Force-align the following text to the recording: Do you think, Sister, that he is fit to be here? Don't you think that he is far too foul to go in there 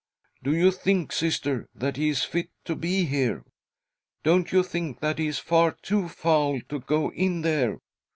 Do 0.41 0.51
you 0.55 0.71
think, 0.71 1.11
Sister, 1.11 1.69
that 1.75 1.95
he 1.95 2.09
is 2.09 2.23
fit 2.23 2.49
to 2.65 2.75
be 2.75 3.05
here? 3.05 3.45
Don't 4.23 4.51
you 4.51 4.63
think 4.63 4.99
that 4.99 5.19
he 5.19 5.27
is 5.27 5.37
far 5.37 5.73
too 5.79 6.07
foul 6.07 6.59
to 6.69 6.79
go 6.79 7.11
in 7.11 7.43
there 7.43 7.77